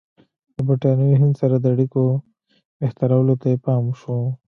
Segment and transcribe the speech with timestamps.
[0.55, 2.03] د برټانوي هند سره د اړیکو
[2.79, 4.17] بهترولو ته یې پام شو.